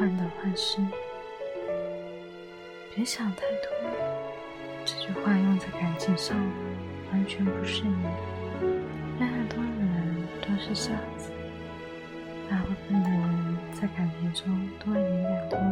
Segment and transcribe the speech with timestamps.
[0.00, 0.80] 患得患失。
[2.94, 3.68] 别想太多。
[4.86, 6.34] 这句话用在感情上
[7.12, 8.02] 完全不适应。
[9.18, 11.30] 恋爱多的人都是傻子，
[12.48, 15.62] 大部分的人在感情中都会敏感多疑。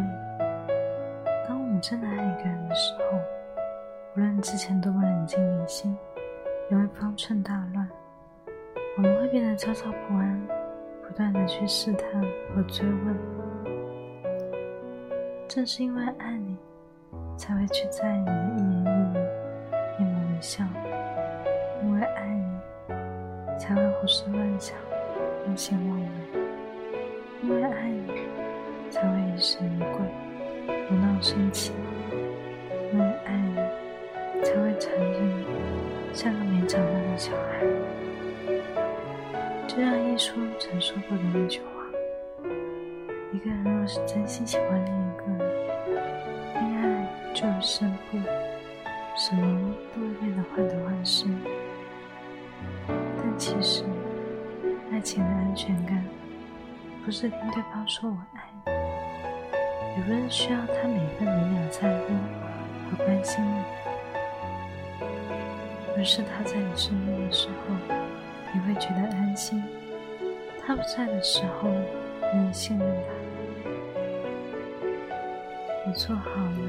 [1.48, 3.19] 当我们真的爱一个人的时候，
[4.15, 5.97] 无论之前多么冷静理性，
[6.70, 7.88] 也会方寸大乱。
[8.98, 10.38] 我们会变得焦躁不安，
[11.02, 12.20] 不断的去试探
[12.55, 13.48] 和追问。
[15.48, 16.57] 正是因为爱你。
[17.38, 19.20] 才会去在意你的一言一语、
[20.01, 20.65] 一抹一笑，
[21.83, 22.45] 因为爱你，
[23.56, 24.77] 才会胡思乱想、
[25.47, 26.06] 任性妄为；
[27.42, 28.12] 因为爱你，
[28.91, 30.01] 才会疑神疑鬼、
[30.89, 31.73] 胡闹生气；
[32.92, 33.55] 因为爱你，
[34.45, 35.47] 才会缠着你，
[36.12, 37.65] 像个没长大的小孩。
[39.69, 41.67] 就像一书曾说过的那句话
[43.33, 45.48] ：“一个人若是真心喜欢另一个人。”
[46.55, 48.19] 恋爱就是胜负，
[49.17, 51.27] 什么都会变得患得患失。
[52.87, 53.84] 但其实，
[54.91, 56.03] 爱情的安全感，
[57.05, 58.73] 不是听对方说我爱你，
[59.99, 62.15] 也不是需要他每分每秒在乎
[62.91, 63.62] 和关心你，
[65.97, 67.75] 而是他在你身边的时候，
[68.55, 69.62] 你会觉得安心；
[70.65, 71.69] 他不在的时候，
[72.34, 73.17] 你也信任他。
[75.89, 76.69] 你做好了。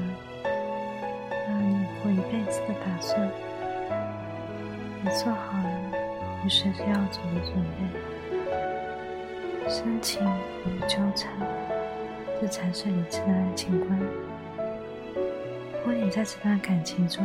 [2.02, 3.30] 我一辈子的打算，
[5.02, 5.68] 你做好了
[6.42, 7.76] 你随时要走的准备。
[9.68, 10.26] 深情
[10.64, 11.30] 不纠缠，
[12.40, 14.00] 这才是理智的爱情观。
[15.74, 17.22] 如果你在这段感情中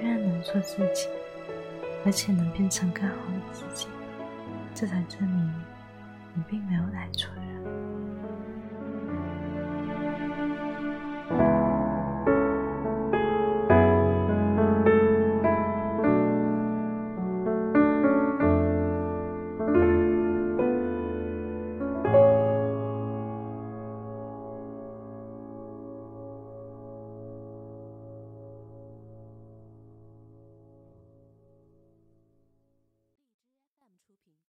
[0.00, 1.08] 依然能做自己，
[2.06, 3.88] 而且能变成更好的自己，
[4.72, 5.52] 这才证明
[6.34, 7.63] 你并没有爱错人。